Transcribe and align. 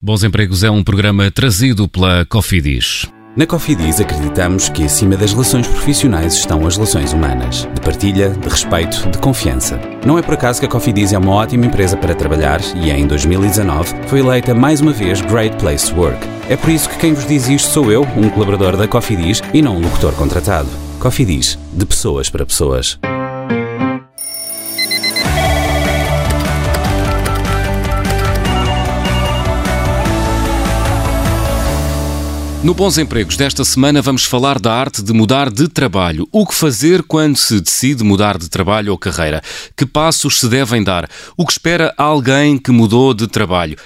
Bons 0.00 0.22
Empregos 0.22 0.62
é 0.62 0.70
um 0.70 0.84
programa 0.84 1.28
trazido 1.28 1.88
pela 1.88 2.24
Cofidis. 2.24 3.06
Na 3.36 3.44
Cofidis 3.44 4.00
acreditamos 4.00 4.68
que 4.68 4.84
acima 4.84 5.16
das 5.16 5.32
relações 5.32 5.66
profissionais 5.66 6.34
estão 6.34 6.64
as 6.64 6.76
relações 6.76 7.12
humanas, 7.12 7.68
de 7.74 7.80
partilha, 7.80 8.30
de 8.30 8.48
respeito, 8.48 9.10
de 9.10 9.18
confiança. 9.18 9.76
Não 10.06 10.16
é 10.16 10.22
por 10.22 10.34
acaso 10.34 10.60
que 10.60 10.66
a 10.66 10.68
Cofidis 10.68 11.12
é 11.12 11.18
uma 11.18 11.32
ótima 11.32 11.66
empresa 11.66 11.96
para 11.96 12.14
trabalhar 12.14 12.60
e 12.76 12.92
em 12.92 13.08
2019 13.08 13.92
foi 14.06 14.20
eleita 14.20 14.54
mais 14.54 14.80
uma 14.80 14.92
vez 14.92 15.20
Great 15.20 15.56
Place 15.56 15.92
to 15.92 16.00
Work. 16.00 16.24
É 16.48 16.56
por 16.56 16.70
isso 16.70 16.88
que 16.88 16.98
quem 16.98 17.12
vos 17.12 17.26
diz 17.26 17.48
isto 17.48 17.68
sou 17.68 17.90
eu, 17.90 18.02
um 18.16 18.30
colaborador 18.30 18.76
da 18.76 18.86
Cofidis 18.86 19.42
e 19.52 19.60
não 19.60 19.78
um 19.78 19.80
locutor 19.80 20.14
contratado. 20.14 20.68
Cofidis, 21.00 21.58
de 21.72 21.84
pessoas 21.84 22.30
para 22.30 22.46
pessoas. 22.46 23.00
No 32.60 32.74
Bons 32.74 32.98
Empregos 32.98 33.36
desta 33.36 33.64
semana 33.64 34.02
vamos 34.02 34.24
falar 34.24 34.58
da 34.58 34.74
arte 34.74 35.00
de 35.00 35.12
mudar 35.12 35.48
de 35.48 35.68
trabalho. 35.68 36.28
O 36.32 36.44
que 36.44 36.52
fazer 36.52 37.04
quando 37.04 37.36
se 37.36 37.60
decide 37.60 38.02
mudar 38.02 38.36
de 38.36 38.48
trabalho 38.48 38.90
ou 38.90 38.98
carreira? 38.98 39.40
Que 39.76 39.86
passos 39.86 40.40
se 40.40 40.48
devem 40.48 40.82
dar? 40.82 41.08
O 41.36 41.46
que 41.46 41.52
espera 41.52 41.94
alguém 41.96 42.58
que 42.58 42.72
mudou 42.72 43.14
de 43.14 43.28
trabalho? 43.28 43.78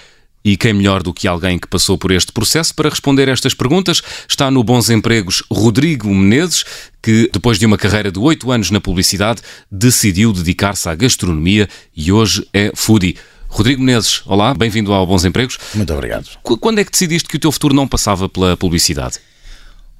E 0.42 0.56
quem 0.56 0.72
melhor 0.72 1.02
do 1.02 1.12
que 1.12 1.28
alguém 1.28 1.58
que 1.58 1.68
passou 1.68 1.98
por 1.98 2.10
este 2.10 2.32
processo 2.32 2.74
para 2.74 2.88
responder 2.88 3.28
estas 3.28 3.52
perguntas 3.52 4.02
está 4.26 4.50
no 4.50 4.64
Bons 4.64 4.88
Empregos 4.88 5.44
Rodrigo 5.52 6.08
Menezes, 6.08 6.64
que 7.02 7.28
depois 7.30 7.58
de 7.58 7.66
uma 7.66 7.76
carreira 7.76 8.10
de 8.10 8.18
oito 8.18 8.50
anos 8.50 8.70
na 8.70 8.80
publicidade 8.80 9.42
decidiu 9.70 10.32
dedicar-se 10.32 10.88
à 10.88 10.94
gastronomia 10.94 11.68
e 11.94 12.10
hoje 12.10 12.48
é 12.54 12.72
foodie. 12.74 13.18
Rodrigo 13.52 13.82
Menezes, 13.82 14.22
olá, 14.24 14.54
bem-vindo 14.54 14.94
ao 14.94 15.06
Bons 15.06 15.26
Empregos. 15.26 15.58
Muito 15.74 15.92
obrigado. 15.92 16.26
Quando 16.42 16.78
é 16.78 16.84
que 16.86 16.90
decidiste 16.90 17.28
que 17.28 17.36
o 17.36 17.38
teu 17.38 17.52
futuro 17.52 17.74
não 17.74 17.86
passava 17.86 18.26
pela 18.26 18.56
publicidade? 18.56 19.18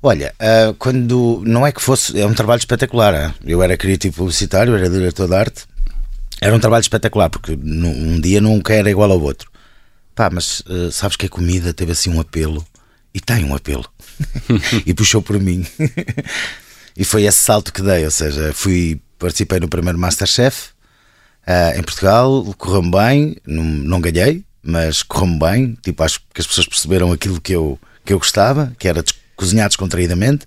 Olha, 0.02 0.34
uh, 0.40 0.72
quando 0.78 1.42
não 1.44 1.66
é 1.66 1.70
que 1.70 1.82
fosse, 1.82 2.18
é 2.18 2.26
um 2.26 2.32
trabalho 2.32 2.60
espetacular. 2.60 3.14
Hein? 3.14 3.34
Eu 3.44 3.62
era 3.62 3.76
criativo 3.76 4.16
publicitário, 4.16 4.74
era 4.74 4.88
diretor 4.88 5.28
de 5.28 5.34
arte. 5.34 5.64
Era 6.40 6.56
um 6.56 6.58
trabalho 6.58 6.80
espetacular, 6.80 7.28
porque 7.28 7.52
um 7.52 8.18
dia 8.18 8.40
nunca 8.40 8.72
era 8.72 8.90
igual 8.90 9.12
ao 9.12 9.20
outro. 9.20 9.50
Pá, 10.14 10.30
mas 10.32 10.60
uh, 10.60 10.90
sabes 10.90 11.18
que 11.18 11.26
a 11.26 11.28
comida 11.28 11.74
teve 11.74 11.92
assim 11.92 12.08
um 12.08 12.20
apelo, 12.20 12.66
e 13.12 13.20
tem 13.20 13.44
um 13.44 13.54
apelo, 13.54 13.84
e 14.86 14.94
puxou 14.94 15.20
por 15.20 15.38
mim. 15.38 15.66
e 16.96 17.04
foi 17.04 17.24
esse 17.24 17.40
salto 17.40 17.70
que 17.70 17.82
dei, 17.82 18.02
ou 18.06 18.10
seja, 18.10 18.50
fui, 18.54 18.98
participei 19.18 19.60
no 19.60 19.68
primeiro 19.68 19.98
Masterchef, 19.98 20.71
Uh, 21.46 21.78
em 21.78 21.82
Portugal 21.82 22.44
correu-me 22.56 22.90
bem, 22.90 23.36
não, 23.46 23.64
não 23.64 24.00
ganhei, 24.00 24.44
mas 24.62 25.02
correu-me 25.02 25.38
bem. 25.38 25.78
Tipo, 25.82 26.02
acho 26.04 26.20
que 26.32 26.40
as 26.40 26.46
pessoas 26.46 26.66
perceberam 26.66 27.12
aquilo 27.12 27.40
que 27.40 27.52
eu, 27.52 27.78
que 28.04 28.12
eu 28.12 28.18
gostava, 28.18 28.72
que 28.78 28.86
era 28.86 29.04
cozinhar 29.36 29.68
descontraídamente. 29.68 30.46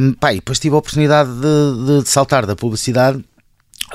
Um, 0.00 0.12
pá, 0.12 0.32
e 0.32 0.36
depois 0.36 0.58
tive 0.58 0.74
a 0.74 0.78
oportunidade 0.78 1.30
de, 1.30 2.02
de, 2.02 2.08
saltar 2.08 2.44
da 2.46 2.54
publicidade 2.54 3.24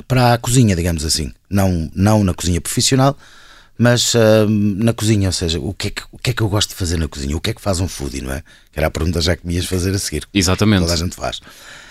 para 0.07 0.33
a 0.33 0.37
cozinha, 0.37 0.75
digamos 0.75 1.05
assim. 1.05 1.31
Não, 1.49 1.89
não 1.93 2.23
na 2.23 2.33
cozinha 2.33 2.61
profissional, 2.61 3.17
mas 3.77 4.15
uh, 4.15 4.47
na 4.49 4.93
cozinha, 4.93 5.29
ou 5.29 5.33
seja, 5.33 5.59
o 5.59 5.73
que, 5.73 5.87
é 5.87 5.91
que, 5.91 6.03
o 6.11 6.17
que 6.17 6.29
é 6.31 6.33
que 6.33 6.41
eu 6.41 6.49
gosto 6.49 6.69
de 6.69 6.75
fazer 6.75 6.97
na 6.97 7.07
cozinha? 7.07 7.37
O 7.37 7.41
que 7.41 7.51
é 7.51 7.53
que 7.53 7.61
faz 7.61 7.79
um 7.79 7.87
foodie, 7.87 8.21
não 8.21 8.31
é? 8.31 8.41
Que 8.71 8.79
era 8.79 8.87
a 8.87 8.91
pergunta 8.91 9.21
já 9.21 9.35
que 9.35 9.45
me 9.45 9.53
ias 9.53 9.65
fazer 9.65 9.93
a 9.93 9.99
seguir. 9.99 10.27
Exatamente. 10.33 10.81
Toda 10.81 10.93
a 10.93 10.97
gente 10.97 11.15
faz. 11.15 11.39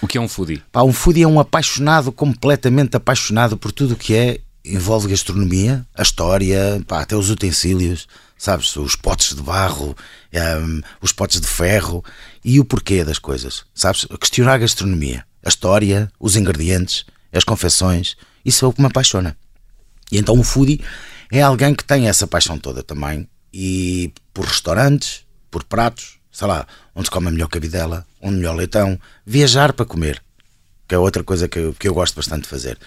O 0.03 0.07
que 0.07 0.19
é 0.19 0.21
um 0.21 0.29
foodie? 0.29 0.63
Pá, 0.73 0.83
um 0.83 0.93
foodie 0.93 1.23
é 1.23 1.29
um 1.29 1.39
apaixonado, 1.39 2.11
completamente 2.11 2.97
apaixonado 2.97 3.57
por 3.57 3.71
tudo 3.71 3.95
o 3.95 3.97
que 3.97 4.15
é, 4.15 4.41
envolve 4.65 5.09
gastronomia, 5.09 5.87
a 5.95 6.03
história, 6.03 6.83
pá, 6.87 7.03
até 7.03 7.15
os 7.15 7.31
utensílios, 7.31 8.09
sabes? 8.37 8.75
Os 8.77 8.97
potes 8.97 9.35
de 9.35 9.43
barro, 9.43 9.97
um, 10.35 10.81
os 11.01 11.13
potes 11.13 11.41
de 11.41 11.47
ferro 11.47 12.05
e 12.45 12.59
o 12.59 12.65
porquê 12.65 13.05
das 13.05 13.19
coisas, 13.19 13.65
sabes? 13.75 14.07
Questionar 14.21 14.55
a 14.55 14.59
gastronomia, 14.59 15.25
a 15.45 15.49
história, 15.49 16.11
os 16.19 16.37
ingredientes, 16.37 17.05
as 17.33 17.45
confecções, 17.45 18.17
isso 18.45 18.65
é 18.65 18.69
o 18.69 18.73
que 18.73 18.81
me 18.81 18.89
apaixona. 18.89 19.37
E 20.11 20.19
então 20.19 20.39
o 20.39 20.45
foodie 20.45 20.81
é 21.31 21.43
alguém 21.43 21.75
que 21.75 21.85
tem 21.85 22.09
essa 22.09 22.27
paixão 22.27 22.59
toda 22.59 22.83
também 22.83 23.29
e 23.53 24.13
por 24.33 24.45
restaurantes, 24.45 25.25
por 25.51 25.65
pratos, 25.65 26.19
sei 26.31 26.47
lá, 26.47 26.67
onde 26.95 27.07
se 27.07 27.11
come 27.11 27.29
a 27.29 27.31
melhor 27.31 27.49
cabidela, 27.49 28.07
onde 28.21 28.37
melhor 28.37 28.55
leitão, 28.55 28.99
viajar 29.25 29.73
para 29.73 29.87
comer, 29.87 30.23
que 30.87 30.95
é 30.95 30.99
outra 30.99 31.25
coisa 31.25 31.49
que 31.49 31.59
eu, 31.59 31.75
que 31.75 31.89
eu 31.89 31.95
gosto 31.95 32.15
bastante 32.15 32.43
de 32.43 32.49
fazer. 32.49 32.79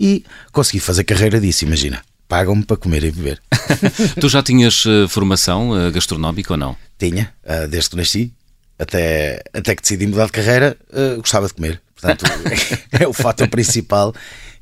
E 0.00 0.24
consegui 0.50 0.80
fazer 0.80 1.04
carreira 1.04 1.40
disso, 1.40 1.64
imagina. 1.64 2.02
Pagam-me 2.26 2.64
para 2.64 2.76
comer 2.76 3.04
e 3.04 3.10
beber. 3.10 3.40
tu 4.18 4.28
já 4.28 4.42
tinhas 4.42 4.84
uh, 4.86 5.06
formação 5.08 5.70
uh, 5.70 5.92
gastronómica 5.92 6.54
ou 6.54 6.56
não? 6.56 6.76
Tinha, 6.98 7.32
uh, 7.44 7.68
desde 7.68 7.90
que 7.90 7.96
nasci, 7.96 8.32
até, 8.78 9.42
até 9.52 9.76
que 9.76 9.82
decidi 9.82 10.06
mudar 10.06 10.26
de 10.26 10.32
carreira, 10.32 10.76
gostava 11.18 11.46
de 11.46 11.54
comer. 11.54 11.80
Portanto, 11.94 12.24
é 12.90 13.06
o 13.06 13.12
fator 13.12 13.46
principal. 13.48 14.14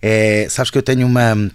É, 0.02 0.48
sabes 0.50 0.70
que 0.70 0.76
eu 0.76 0.82
tenho 0.82 1.06
uma 1.06 1.50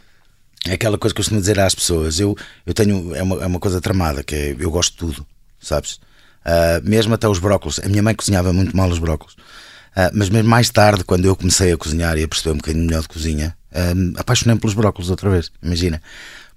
é 0.68 0.74
aquela 0.74 0.98
coisa 0.98 1.14
que 1.14 1.20
eu 1.20 1.24
costumo 1.24 1.40
dizer 1.40 1.60
às 1.60 1.74
pessoas. 1.74 2.20
Eu, 2.20 2.36
eu 2.66 2.74
tenho. 2.74 3.16
É 3.16 3.24
uma, 3.24 3.44
é 3.44 3.46
uma 3.46 3.60
coisa 3.60 3.82
tramada, 3.82 4.24
que 4.24 4.36
é, 4.36 4.56
eu 4.60 4.70
gosto 4.70 4.92
de 4.92 4.98
tudo, 4.98 5.26
sabes? 5.60 6.00
Uh, 6.46 6.80
mesmo 6.84 7.14
até 7.14 7.28
os 7.28 7.40
brócolos. 7.40 7.80
A 7.84 7.88
minha 7.90 8.02
mãe 8.02 8.16
cozinhava 8.16 8.54
muito 8.54 8.76
mal 8.76 8.90
os 8.90 9.00
brócolos. 9.00 9.34
Uh, 9.34 10.12
mas 10.14 10.30
mesmo 10.30 10.50
mais 10.50 10.70
tarde, 10.70 11.04
quando 11.04 11.26
eu 11.26 11.36
comecei 11.36 11.72
a 11.72 11.78
cozinhar 11.78 12.18
e 12.18 12.24
a 12.24 12.28
perceber 12.28 12.54
um 12.54 12.58
bocadinho 12.58 12.86
melhor 12.86 13.02
de 13.02 13.08
cozinha, 13.08 13.56
uh, 13.72 14.20
apaixonei-me 14.20 14.60
pelos 14.60 14.74
brócolos 14.74 15.10
outra 15.10 15.30
vez. 15.30 15.52
Imagina. 15.62 16.02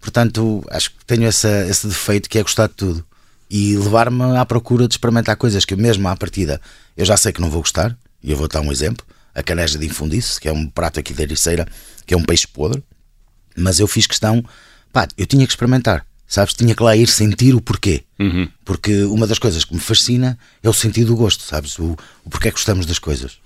Portanto, 0.00 0.64
acho 0.70 0.90
que 0.90 1.04
tenho 1.04 1.24
essa, 1.24 1.66
esse 1.66 1.86
defeito 1.86 2.28
que 2.28 2.38
é 2.38 2.42
gostar 2.42 2.68
de 2.68 2.74
tudo 2.74 3.04
e 3.50 3.76
levar-me 3.76 4.36
à 4.36 4.46
procura 4.46 4.86
de 4.86 4.94
experimentar 4.94 5.36
coisas 5.36 5.64
que, 5.64 5.74
mesmo 5.76 6.08
à 6.08 6.16
partida, 6.16 6.60
eu 6.96 7.04
já 7.04 7.16
sei 7.16 7.32
que 7.32 7.40
não 7.40 7.50
vou 7.50 7.60
gostar. 7.60 7.96
E 8.22 8.30
eu 8.30 8.36
vou 8.36 8.48
dar 8.48 8.60
um 8.60 8.70
exemplo: 8.70 9.04
a 9.34 9.42
caneja 9.42 9.78
de 9.78 9.86
infundice, 9.86 10.40
que 10.40 10.48
é 10.48 10.52
um 10.52 10.68
prato 10.68 11.00
aqui 11.00 11.12
da 11.12 11.22
Ericeira, 11.22 11.66
que 12.06 12.14
é 12.14 12.16
um 12.16 12.22
peixe 12.22 12.46
podre 12.46 12.82
mas 13.60 13.78
eu 13.80 13.86
fiz 13.86 14.06
questão, 14.06 14.44
pá, 14.92 15.06
eu 15.16 15.26
tinha 15.26 15.46
que 15.46 15.52
experimentar, 15.52 16.04
sabes? 16.26 16.54
Tinha 16.54 16.74
que 16.74 16.82
lá 16.82 16.96
ir 16.96 17.08
sentir 17.08 17.54
o 17.54 17.60
porquê. 17.60 18.04
Uhum. 18.18 18.48
Porque 18.64 19.04
uma 19.04 19.26
das 19.26 19.38
coisas 19.38 19.64
que 19.64 19.74
me 19.74 19.80
fascina 19.80 20.38
é 20.62 20.68
o 20.68 20.72
sentido 20.72 21.08
do 21.08 21.16
gosto, 21.16 21.44
sabes? 21.44 21.78
O, 21.78 21.96
o 22.24 22.30
porquê 22.30 22.48
que 22.48 22.56
gostamos 22.56 22.86
das 22.86 22.98
coisas. 22.98 23.38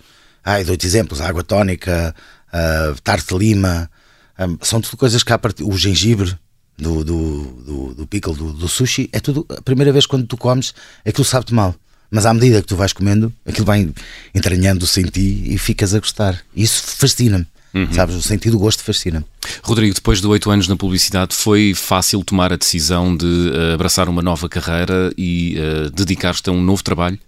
Ah, 0.45 0.63
dou-te 0.63 0.87
exemplos: 0.87 1.21
a 1.21 1.29
água 1.29 1.43
tónica, 1.43 2.15
a 2.53 2.95
tarte 3.03 3.37
lima, 3.37 3.91
um, 4.39 4.59
são 4.63 4.81
tudo 4.81 4.97
coisas 4.97 5.23
que 5.23 5.33
há 5.33 5.39
part... 5.39 5.63
o 5.63 5.77
gengibre. 5.77 6.37
Do, 6.77 7.05
do, 7.05 7.43
do, 7.65 7.95
do 7.95 8.07
pickle, 8.09 8.35
do, 8.35 8.53
do 8.53 8.67
sushi, 8.67 9.09
é 9.13 9.21
tudo 9.21 9.47
a 9.49 9.63
primeira 9.63 9.93
vez 9.93 10.07
quando 10.07 10.27
tu 10.27 10.37
comes, 10.37 10.75
aquilo 11.07 11.25
sabe-te 11.25 11.55
mal. 11.55 11.73
Mas 12.11 12.27
à 12.27 12.35
medida 12.35 12.61
que 12.61 12.67
tu 12.67 12.75
vais 12.75 12.93
comendo, 12.93 13.33
aquilo 13.47 13.65
vai 13.65 13.89
entranhando-se 14.35 15.01
em 15.01 15.05
ti 15.05 15.55
e 15.55 15.57
ficas 15.57 15.95
a 15.95 16.01
gostar. 16.01 16.45
E 16.53 16.65
isso 16.65 16.83
fascina-me. 16.97 17.47
Uhum. 17.75 17.93
Sabes, 17.93 18.15
o 18.15 18.23
sentido 18.23 18.53
do 18.53 18.59
gosto 18.61 18.85
fascina. 18.85 19.25
Rodrigo, 19.63 19.93
depois 19.93 20.21
de 20.21 20.27
oito 20.29 20.49
anos 20.49 20.69
na 20.69 20.77
publicidade, 20.77 21.35
foi 21.35 21.75
fácil 21.75 22.23
tomar 22.23 22.53
a 22.53 22.57
decisão 22.57 23.17
de 23.17 23.27
uh, 23.27 23.75
abraçar 23.75 24.09
uma 24.09 24.23
nova 24.23 24.49
carreira 24.49 25.13
e 25.19 25.57
uh, 25.59 25.91
dedicar-te 25.91 26.49
a 26.49 26.53
um 26.53 26.63
novo 26.63 26.85
trabalho? 26.85 27.19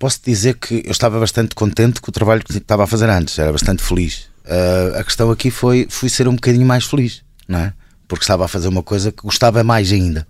Posso 0.00 0.18
dizer 0.24 0.56
que 0.56 0.82
eu 0.84 0.90
estava 0.90 1.20
bastante 1.20 1.54
contente 1.54 2.00
com 2.00 2.10
o 2.10 2.12
trabalho 2.12 2.42
que 2.42 2.58
estava 2.58 2.82
a 2.82 2.86
fazer 2.88 3.08
antes, 3.08 3.38
era 3.38 3.52
bastante 3.52 3.84
feliz. 3.84 4.26
Uh, 4.44 4.98
a 4.98 5.04
questão 5.04 5.30
aqui 5.30 5.48
foi 5.48 5.86
fui 5.88 6.08
ser 6.08 6.26
um 6.26 6.34
bocadinho 6.34 6.66
mais 6.66 6.84
feliz, 6.84 7.22
não 7.46 7.60
é? 7.60 7.72
Porque 8.08 8.24
estava 8.24 8.44
a 8.44 8.48
fazer 8.48 8.66
uma 8.66 8.82
coisa 8.82 9.12
que 9.12 9.22
gostava 9.22 9.62
mais 9.62 9.92
ainda. 9.92 10.26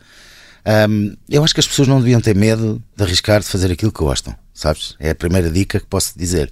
Um, 0.91 1.17
eu 1.29 1.43
acho 1.43 1.55
que 1.55 1.61
as 1.61 1.67
pessoas 1.67 1.89
não 1.89 1.99
deviam 1.99 2.21
ter 2.21 2.37
medo 2.37 2.83
de 2.95 3.03
arriscar 3.03 3.41
de 3.41 3.47
fazer 3.47 3.73
aquilo 3.73 3.91
que 3.91 3.99
gostam, 3.99 4.35
sabes? 4.53 4.95
É 5.01 5.11
a 5.11 5.15
primeira 5.15 5.51
dica 5.51 5.81
que 5.81 5.87
posso 5.87 6.17
dizer. 6.19 6.51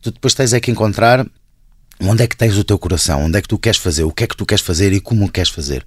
Tu 0.00 0.12
depois 0.12 0.32
tens 0.32 0.52
é 0.52 0.60
que 0.60 0.70
encontrar 0.70 1.26
onde 2.00 2.22
é 2.22 2.26
que 2.26 2.36
tens 2.36 2.56
o 2.56 2.64
teu 2.64 2.78
coração, 2.78 3.24
onde 3.24 3.38
é 3.38 3.42
que 3.42 3.48
tu 3.48 3.58
queres 3.58 3.78
fazer, 3.78 4.04
o 4.04 4.12
que 4.12 4.24
é 4.24 4.26
que 4.26 4.36
tu 4.36 4.46
queres 4.46 4.64
fazer 4.64 4.92
e 4.92 5.00
como 5.00 5.30
queres 5.30 5.50
fazer. 5.50 5.84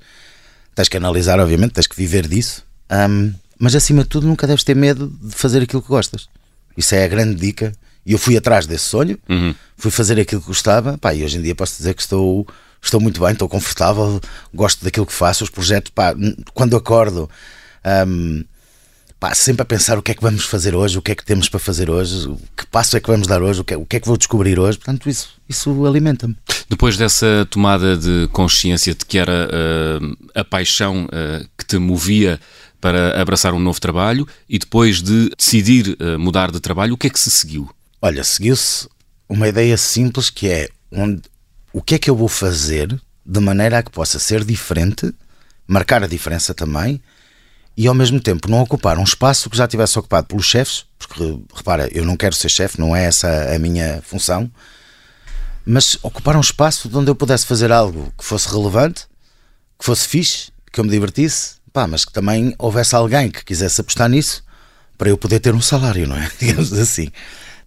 Tens 0.75 0.87
que 0.87 0.97
analisar, 0.97 1.39
obviamente, 1.39 1.71
tens 1.71 1.87
que 1.87 1.95
viver 1.95 2.27
disso, 2.27 2.63
um, 3.09 3.33
mas 3.59 3.75
acima 3.75 4.03
de 4.03 4.09
tudo 4.09 4.27
nunca 4.27 4.45
deves 4.45 4.63
ter 4.63 4.75
medo 4.75 5.11
de 5.21 5.35
fazer 5.35 5.61
aquilo 5.63 5.81
que 5.81 5.87
gostas. 5.87 6.27
Isso 6.75 6.93
é 6.93 7.03
a 7.03 7.07
grande 7.07 7.35
dica. 7.35 7.73
E 8.05 8.13
eu 8.13 8.17
fui 8.17 8.37
atrás 8.37 8.65
desse 8.65 8.85
sonho, 8.85 9.19
uhum. 9.27 9.53
fui 9.75 9.91
fazer 9.91 10.17
aquilo 10.17 10.39
que 10.39 10.47
gostava, 10.47 10.97
pá, 10.97 11.13
e 11.13 11.25
hoje 11.25 11.37
em 11.37 11.41
dia 11.41 11.53
posso 11.53 11.75
dizer 11.75 11.93
que 11.93 12.01
estou, 12.01 12.47
estou 12.81 13.01
muito 13.01 13.19
bem, 13.19 13.33
estou 13.33 13.49
confortável, 13.49 14.21
gosto 14.53 14.85
daquilo 14.85 15.05
que 15.05 15.11
faço, 15.11 15.43
os 15.43 15.49
projetos, 15.49 15.91
pá, 15.93 16.15
quando 16.53 16.77
acordo. 16.77 17.29
Um, 18.07 18.45
pá, 19.19 19.33
sempre 19.33 19.61
a 19.61 19.65
pensar 19.65 19.97
o 19.97 20.01
que 20.01 20.11
é 20.11 20.15
que 20.15 20.21
vamos 20.21 20.45
fazer 20.45 20.75
hoje, 20.75 20.97
o 20.97 21.01
que 21.01 21.11
é 21.11 21.15
que 21.15 21.25
temos 21.25 21.49
para 21.49 21.59
fazer 21.59 21.89
hoje, 21.89 22.27
que 22.55 22.65
passo 22.67 22.95
é 22.97 22.99
que 22.99 23.09
vamos 23.09 23.27
dar 23.27 23.41
hoje, 23.41 23.61
o 23.61 23.63
que 23.63 23.73
é, 23.73 23.77
o 23.77 23.85
que, 23.85 23.97
é 23.97 23.99
que 23.99 24.07
vou 24.07 24.17
descobrir 24.17 24.59
hoje. 24.59 24.77
Portanto, 24.77 25.09
isso, 25.09 25.29
isso 25.47 25.85
alimenta-me. 25.85 26.35
Depois 26.69 26.97
dessa 26.97 27.47
tomada 27.49 27.97
de 27.97 28.27
consciência 28.31 28.93
de 28.93 29.05
que 29.05 29.17
era 29.17 29.49
uh, 29.49 30.17
a 30.35 30.43
paixão 30.43 31.05
uh, 31.05 31.47
que 31.57 31.65
te 31.65 31.77
movia 31.77 32.39
para 32.79 33.19
abraçar 33.19 33.53
um 33.53 33.59
novo 33.59 33.81
trabalho 33.81 34.27
e 34.47 34.59
depois 34.59 35.01
de 35.01 35.31
decidir 35.37 35.97
uh, 35.99 36.19
mudar 36.19 36.51
de 36.51 36.59
trabalho, 36.59 36.93
o 36.93 36.97
que 36.97 37.07
é 37.07 37.09
que 37.09 37.19
se 37.19 37.31
seguiu? 37.31 37.69
Olha, 38.01 38.23
seguiu-se 38.23 38.87
uma 39.27 39.47
ideia 39.47 39.75
simples 39.77 40.29
que 40.29 40.47
é 40.47 40.69
onde, 40.91 41.23
o 41.73 41.81
que 41.81 41.95
é 41.95 41.99
que 41.99 42.09
eu 42.09 42.15
vou 42.15 42.27
fazer 42.27 42.99
de 43.25 43.39
maneira 43.39 43.79
a 43.79 43.83
que 43.83 43.91
possa 43.91 44.19
ser 44.19 44.45
diferente, 44.45 45.11
marcar 45.67 46.03
a 46.03 46.07
diferença 46.07 46.53
também 46.53 47.01
e 47.77 47.87
ao 47.87 47.93
mesmo 47.93 48.19
tempo 48.19 48.49
não 48.49 48.59
ocupar 48.61 48.97
um 48.97 49.03
espaço 49.03 49.51
que 49.51 49.55
já 49.55 49.67
tivesse 49.67 49.99
ocupado 49.99 50.25
pelos 50.25 50.47
chefes, 50.47 50.83
porque 50.97 51.39
repara, 51.53 51.87
eu 51.95 52.03
não 52.03 52.17
quero 52.17 52.33
ser 52.33 52.49
chefe, 52.49 52.79
não 52.79 52.95
é 52.95 53.05
essa 53.05 53.53
a 53.53 53.59
minha 53.59 54.01
função, 54.01 54.49
mas 55.63 55.95
ocupar 56.01 56.35
um 56.35 56.41
espaço 56.41 56.89
onde 56.91 57.11
eu 57.11 57.15
pudesse 57.15 57.45
fazer 57.45 57.71
algo 57.71 58.11
que 58.17 58.25
fosse 58.25 58.49
relevante, 58.49 59.05
que 59.77 59.85
fosse 59.85 60.07
fixe, 60.07 60.51
que 60.73 60.79
eu 60.79 60.83
me 60.83 60.89
divertisse, 60.89 61.57
pá, 61.71 61.85
mas 61.85 62.03
que 62.03 62.11
também 62.11 62.55
houvesse 62.57 62.95
alguém 62.95 63.29
que 63.29 63.45
quisesse 63.45 63.79
apostar 63.79 64.09
nisso 64.09 64.43
para 64.97 65.09
eu 65.09 65.17
poder 65.17 65.39
ter 65.39 65.53
um 65.53 65.61
salário, 65.61 66.07
não 66.07 66.17
é? 66.17 66.31
Digamos 66.39 66.73
assim. 66.73 67.11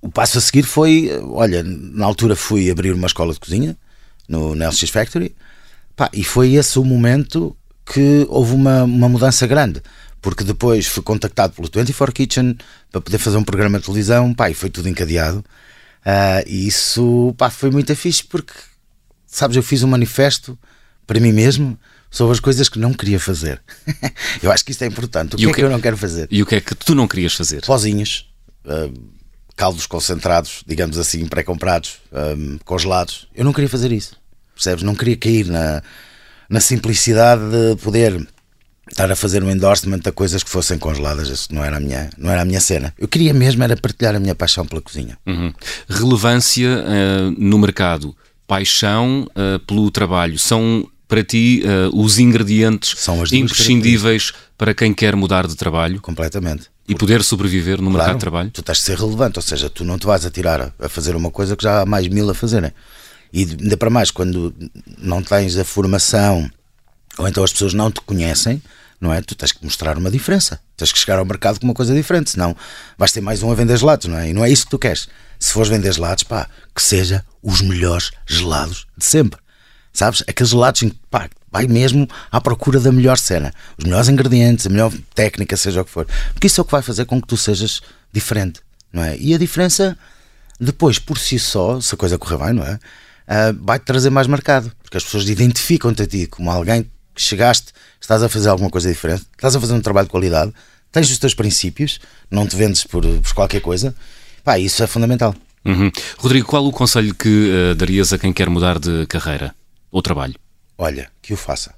O 0.03 0.11
passo 0.11 0.39
a 0.39 0.41
seguir 0.41 0.65
foi, 0.65 1.11
olha, 1.23 1.63
na 1.63 2.07
altura 2.07 2.35
fui 2.35 2.69
abrir 2.69 2.93
uma 2.93 3.07
escola 3.07 3.33
de 3.33 3.39
cozinha 3.39 3.77
no 4.29 4.57
Nelson 4.57 4.87
Factory, 4.89 5.37
pá, 5.95 6.11
e 6.13 6.25
foi 6.25 6.55
esse 6.55 6.79
o 6.79 6.85
momento 6.85 7.57
que 7.85 8.27
houve 8.29 8.55
uma, 8.55 8.85
uma 8.85 9.09
mudança 9.09 9.47
grande 9.47 9.83
porque 10.21 10.45
depois 10.45 10.87
fui 10.87 11.03
contactado 11.03 11.55
pelo 11.55 11.69
24 11.73 12.15
Kitchen 12.15 12.57
para 12.91 13.01
poder 13.01 13.19
fazer 13.19 13.37
um 13.37 13.45
programa 13.45 13.79
de 13.79 13.85
televisão, 13.85 14.35
pá, 14.35 14.51
e 14.51 14.55
foi 14.55 14.69
tudo 14.69 14.89
encadeado. 14.89 15.39
Uh, 16.01 16.45
e 16.47 16.67
isso 16.67 17.35
pá, 17.37 17.51
foi 17.51 17.71
muito 17.71 17.95
fixe 17.97 18.25
porque, 18.25 18.53
sabes, 19.27 19.57
eu 19.57 19.63
fiz 19.63 19.83
um 19.83 19.89
manifesto 19.89 20.59
para 21.07 21.21
mim 21.21 21.33
mesmo 21.33 21.79
sobre 22.11 22.33
as 22.33 22.41
coisas 22.41 22.69
que 22.69 22.79
não 22.79 22.93
queria 22.93 23.19
fazer. 23.19 23.63
eu 24.43 24.51
acho 24.51 24.65
que 24.65 24.73
isto 24.73 24.83
é 24.83 24.87
importante. 24.87 25.35
O 25.35 25.39
que, 25.39 25.47
o 25.47 25.49
que 25.49 25.53
é 25.53 25.57
que 25.57 25.65
eu 25.65 25.71
não 25.71 25.81
quero 25.81 25.97
fazer? 25.97 26.29
E 26.31 26.43
o 26.43 26.47
que 26.47 26.57
é 26.57 26.61
que 26.61 26.75
tu 26.75 26.95
não 26.95 27.09
querias 27.09 27.35
fazer? 27.35 27.65
Pozinhos, 27.65 28.31
uh, 28.65 28.93
caldos 29.57 29.87
concentrados, 29.87 30.63
digamos 30.67 30.99
assim, 30.99 31.27
pré-comprados, 31.27 31.99
um, 32.13 32.59
congelados. 32.65 33.29
Eu 33.35 33.45
não 33.45 33.53
queria 33.53 33.69
fazer 33.69 33.93
isso. 33.93 34.17
Percebes? 34.55 34.83
Não 34.83 34.95
queria 34.95 35.17
cair 35.17 35.47
na, 35.47 35.83
na 36.51 36.61
simplicidade 36.61 37.43
de 37.49 37.77
poder 37.77 38.27
estar 38.91 39.11
a 39.11 39.15
fazer 39.15 39.43
um 39.45 39.51
endorsement 39.51 40.01
a 40.05 40.13
coisas 40.13 40.43
que 40.43 40.51
fossem 40.51 40.77
congeladas. 40.79 41.29
Isso 41.29 41.55
não 41.55 41.65
era 41.65 41.77
a 41.77 41.81
minha, 41.81 42.11
não 42.19 42.29
era 42.31 42.43
a 42.43 42.45
minha 42.45 42.61
cena. 42.61 42.93
Eu 42.99 43.07
queria 43.07 43.33
mesmo 43.33 43.63
era 43.63 43.77
partilhar 43.77 44.17
a 44.17 44.21
minha 44.21 44.35
paixão 44.35 44.67
pela 44.67 44.83
cozinha. 44.83 45.17
Uhum. 45.25 45.55
Relevância 45.89 46.69
uh, 46.69 47.31
no 47.39 47.57
mercado, 47.57 48.15
paixão 48.49 49.29
uh, 49.31 49.61
pelo 49.61 49.89
trabalho, 49.93 50.39
são 50.39 50.87
para 51.07 51.25
ti 51.25 51.63
uh, 51.65 51.97
os 51.97 52.19
ingredientes 52.19 52.95
são 52.97 53.25
imprescindíveis 53.33 54.33
para 54.57 54.75
quem 54.75 54.93
quer 54.93 55.17
mudar 55.17 55.47
de 55.47 55.57
trabalho? 55.57 56.01
Completamente. 56.01 56.67
E 56.87 56.95
poder 56.95 57.23
sobreviver 57.23 57.81
no 57.81 57.91
claro, 57.91 57.93
mercado 57.93 58.15
de 58.17 58.21
trabalho? 58.21 58.51
Tu 58.51 58.63
tens 58.63 58.79
de 58.79 58.85
ser 58.85 58.99
relevante, 58.99 59.39
ou 59.39 59.43
seja, 59.43 59.71
tu 59.71 59.85
não 59.85 59.99
te 59.99 60.07
vais 60.07 60.27
atirar 60.27 60.73
a 60.79 60.89
fazer 60.89 61.15
uma 61.15 61.31
coisa 61.31 61.57
que 61.57 61.63
já 61.63 61.83
há 61.83 61.87
mais 61.87 62.07
mil 62.09 62.29
a 62.29 62.35
fazerem. 62.35 62.73
E 63.33 63.43
ainda 63.43 63.77
para 63.77 63.91
mais, 63.91 64.11
quando 64.11 64.55
não 64.99 65.23
tens 65.23 65.57
a 65.57 65.65
formação 65.65 66.51
ou 67.19 67.29
então 67.29 67.45
as 67.45 67.53
pessoas 67.53 67.75
não 67.75 67.91
te 67.91 68.01
conhecem, 68.01 68.63
não 69.01 69.13
é? 69.13 69.21
Tu 69.23 69.35
tens 69.35 69.53
que 69.53 69.65
mostrar 69.65 69.97
uma 69.97 70.11
diferença. 70.11 70.61
Tens 70.77 70.93
que 70.93 70.99
chegar 70.99 71.19
ao 71.19 71.25
mercado 71.25 71.59
com 71.59 71.67
uma 71.67 71.75
coisa 71.75 71.95
diferente, 71.95 72.31
senão 72.31 72.57
vais 72.99 73.13
ter 73.13 73.21
mais 73.21 73.43
um 73.43 73.51
a 73.51 73.55
vender 73.55 73.77
gelados, 73.77 74.07
não 74.07 74.19
é? 74.19 74.29
E 74.29 74.33
não 74.33 74.45
é 74.45 74.51
isso 74.51 74.65
que 74.65 74.71
tu 74.71 74.79
queres. 74.79 75.09
Se 75.39 75.53
fores 75.53 75.71
vender 75.71 75.93
gelados, 75.93 76.25
pá, 76.25 76.49
que 76.75 76.83
seja 76.83 77.25
os 77.43 77.63
melhores 77.63 78.11
gelados 78.27 78.87
de 78.97 79.05
sempre. 79.05 79.41
Sabes? 79.93 80.23
Aqueles 80.29 80.51
gelados 80.51 80.83
em 80.83 80.91
que, 80.91 80.99
pá, 81.11 81.29
vai 81.51 81.67
mesmo 81.67 82.09
à 82.31 82.41
procura 82.41 82.79
da 82.79 82.93
melhor 82.93 83.19
cena, 83.19 83.53
os 83.77 83.85
melhores 83.85 84.09
ingredientes, 84.09 84.67
a 84.67 84.71
melhor 84.71 84.93
técnica, 85.15 85.57
seja 85.57 85.83
o 85.83 85.85
que 85.85 85.91
for. 85.91 86.07
Porque 86.33 86.47
isso 86.47 86.61
é 86.61 86.63
o 86.63 86.65
que 86.65 86.73
vai 86.73 86.83
fazer 86.83 87.07
com 87.07 87.21
que 87.21 87.27
tu 87.27 87.37
sejas 87.37 87.81
diferente, 88.13 88.61
não 88.93 89.03
é? 89.03 89.17
E 89.19 89.35
a 89.35 89.39
diferença, 89.39 89.99
depois, 90.61 90.99
por 90.99 91.19
si 91.19 91.39
só, 91.39 91.81
se 91.81 91.95
a 91.95 91.99
coisa 91.99 92.19
correr 92.19 92.39
bem, 92.39 92.53
não 92.53 92.65
é? 92.65 92.79
Uh, 93.31 93.57
vai-te 93.63 93.85
trazer 93.85 94.11
mais 94.11 94.27
mercado, 94.27 94.73
porque 94.83 94.97
as 94.97 95.05
pessoas 95.05 95.29
identificam-te 95.29 96.03
a 96.03 96.07
ti 96.07 96.27
como 96.27 96.51
alguém 96.51 96.83
que 97.15 97.23
chegaste, 97.23 97.73
estás 98.01 98.25
a 98.25 98.29
fazer 98.29 98.49
alguma 98.49 98.69
coisa 98.69 98.89
diferente, 98.89 99.25
estás 99.37 99.55
a 99.55 99.61
fazer 99.61 99.73
um 99.73 99.81
trabalho 99.81 100.09
de 100.09 100.11
qualidade, 100.11 100.53
tens 100.91 101.09
os 101.09 101.19
teus 101.19 101.33
princípios, 101.33 102.01
não 102.29 102.45
te 102.45 102.57
vendes 102.57 102.83
por, 102.83 103.03
por 103.07 103.33
qualquer 103.33 103.61
coisa, 103.61 103.95
pá, 104.43 104.59
isso 104.59 104.83
é 104.83 104.87
fundamental. 104.89 105.33
Uhum. 105.65 105.93
Rodrigo, 106.19 106.49
qual 106.49 106.67
o 106.67 106.73
conselho 106.73 107.15
que 107.15 107.51
uh, 107.51 107.75
darias 107.77 108.13
a 108.13 108.19
quem 108.19 108.33
quer 108.33 108.49
mudar 108.51 108.79
de 108.79 109.07
carreira 109.07 109.55
ou 109.93 110.03
trabalho? 110.03 110.35
Olha, 110.77 111.11
que 111.21 111.33
o 111.33 111.37
faça. 111.37 111.75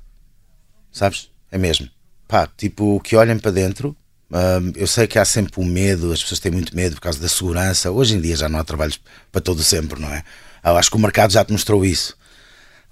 Sabes? 0.90 1.28
É 1.50 1.58
mesmo. 1.58 1.88
Pá, 2.28 2.48
tipo, 2.56 2.98
que 3.00 3.16
olhem 3.16 3.38
para 3.38 3.50
dentro. 3.50 3.96
Uh, 4.30 4.72
eu 4.76 4.86
sei 4.86 5.06
que 5.06 5.18
há 5.18 5.24
sempre 5.24 5.60
o 5.60 5.64
medo, 5.64 6.12
as 6.12 6.22
pessoas 6.22 6.40
têm 6.40 6.52
muito 6.52 6.74
medo 6.74 6.94
por 6.94 7.02
causa 7.02 7.20
da 7.20 7.28
segurança. 7.28 7.90
Hoje 7.90 8.14
em 8.14 8.20
dia 8.20 8.36
já 8.36 8.48
não 8.48 8.58
há 8.58 8.64
trabalhos 8.64 8.98
para 9.30 9.40
todo 9.40 9.62
sempre, 9.62 10.00
não 10.00 10.08
é? 10.08 10.22
Eu 10.64 10.76
acho 10.76 10.90
que 10.90 10.96
o 10.96 11.00
mercado 11.00 11.32
já 11.32 11.44
te 11.44 11.52
mostrou 11.52 11.84
isso. 11.84 12.16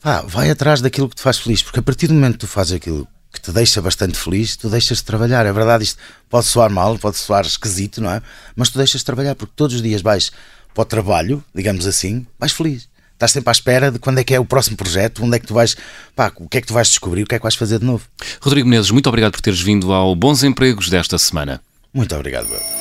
Pá, 0.03 0.23
vai 0.23 0.51
atrás 0.51 0.81
daquilo 0.81 1.09
que 1.09 1.17
te 1.17 1.23
faz 1.23 1.39
feliz, 1.39 1.63
porque 1.63 1.79
a 1.79 1.83
partir 1.83 2.07
do 2.07 2.15
momento 2.15 2.33
que 2.35 2.41
tu 2.41 2.47
fazes 2.47 2.73
aquilo 2.73 3.07
que 3.33 3.41
te 3.41 3.53
deixa 3.53 3.81
bastante 3.81 4.19
feliz, 4.19 4.57
tu 4.57 4.69
deixas 4.69 4.99
de 4.99 5.05
trabalhar. 5.05 5.47
É 5.47 5.53
verdade, 5.53 5.85
isto 5.85 5.99
pode 6.29 6.47
soar 6.47 6.71
mal, 6.71 6.99
pode 6.99 7.17
soar 7.17 7.45
esquisito, 7.45 8.01
não 8.01 8.11
é? 8.11 8.23
Mas 8.57 8.71
tu 8.71 8.79
deixas 8.79 9.01
de 9.01 9.05
trabalhar, 9.05 9.35
porque 9.35 9.53
todos 9.55 9.77
os 9.77 9.83
dias 9.83 10.03
vais 10.03 10.33
para 10.75 10.83
o 10.83 10.85
trabalho, 10.85 11.45
digamos 11.55 11.87
assim, 11.87 12.27
vais 12.39 12.53
feliz. 12.53 12.89
Estás 13.13 13.33
sempre 13.33 13.51
à 13.51 13.53
espera 13.53 13.91
de 13.91 13.99
quando 13.99 14.19
é 14.19 14.25
que 14.25 14.35
é 14.35 14.41
o 14.41 14.47
próximo 14.47 14.77
projeto, 14.77 15.23
onde 15.23 15.37
é 15.37 15.39
que 15.39 15.47
tu 15.47 15.53
vais, 15.53 15.77
pá, 16.17 16.33
o 16.37 16.49
que 16.49 16.59
é 16.59 16.61
que 16.61 16.67
tu 16.67 16.73
vais 16.73 16.89
descobrir, 16.89 17.23
o 17.23 17.27
que 17.27 17.35
é 17.35 17.39
que 17.39 17.43
vais 17.43 17.55
fazer 17.55 17.79
de 17.79 17.85
novo. 17.85 18.05
Rodrigo 18.41 18.67
Menezes, 18.67 18.91
muito 18.91 19.09
obrigado 19.09 19.33
por 19.33 19.43
teres 19.43 19.61
vindo 19.61 19.93
ao 19.93 20.17
Bons 20.17 20.43
Empregos 20.43 20.89
desta 20.89 21.19
semana. 21.19 21.61
Muito 21.93 22.15
obrigado, 22.15 22.49
Bel. 22.49 22.80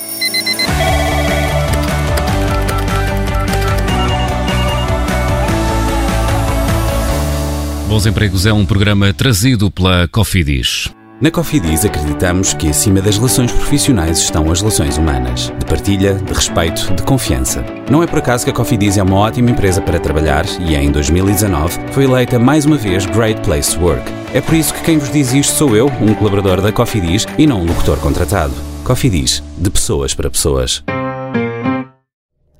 Bons 7.89 8.05
Empregos 8.05 8.45
é 8.45 8.53
um 8.53 8.67
programa 8.67 9.11
trazido 9.11 9.71
pela 9.71 10.07
Cofidis. 10.07 10.93
Na 11.19 11.31
Cofidis 11.31 11.83
acreditamos 11.83 12.53
que 12.53 12.69
acima 12.69 13.01
das 13.01 13.17
relações 13.17 13.51
profissionais 13.51 14.19
estão 14.19 14.51
as 14.51 14.61
relações 14.61 14.99
humanas, 14.99 15.51
de 15.57 15.65
partilha, 15.65 16.13
de 16.13 16.31
respeito, 16.31 16.93
de 16.93 17.01
confiança. 17.01 17.65
Não 17.89 18.03
é 18.03 18.05
por 18.05 18.19
acaso 18.19 18.45
que 18.45 18.51
a 18.51 18.53
Cofidis 18.53 18.99
é 18.99 19.01
uma 19.01 19.15
ótima 19.15 19.49
empresa 19.49 19.81
para 19.81 19.99
trabalhar 19.99 20.45
e 20.59 20.75
em 20.75 20.91
2019 20.91 21.79
foi 21.91 22.03
eleita 22.03 22.37
mais 22.37 22.63
uma 22.63 22.77
vez 22.77 23.07
Great 23.07 23.41
Place 23.41 23.75
to 23.75 23.83
Work. 23.83 24.03
É 24.35 24.39
por 24.39 24.53
isso 24.53 24.71
que 24.71 24.83
quem 24.83 24.99
vos 24.99 25.11
diz 25.11 25.33
isto 25.33 25.53
sou 25.55 25.75
eu, 25.75 25.87
um 25.99 26.13
colaborador 26.13 26.61
da 26.61 26.71
Cofidis 26.71 27.25
e 27.39 27.47
não 27.47 27.61
um 27.61 27.65
locutor 27.65 27.97
contratado. 27.97 28.53
Cofidis, 28.83 29.41
de 29.57 29.69
pessoas 29.71 30.13
para 30.13 30.29
pessoas. 30.29 30.83